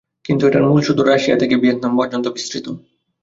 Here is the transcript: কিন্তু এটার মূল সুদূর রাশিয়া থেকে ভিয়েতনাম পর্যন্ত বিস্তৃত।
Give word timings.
কিন্তু 0.25 0.43
এটার 0.45 0.63
মূল 0.67 0.79
সুদূর 0.81 1.05
রাশিয়া 1.07 1.37
থেকে 1.37 1.55
ভিয়েতনাম 1.57 1.93
পর্যন্ত 1.99 2.25
বিস্তৃত। 2.35 2.65